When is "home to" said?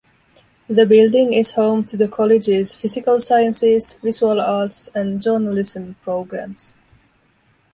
1.51-1.95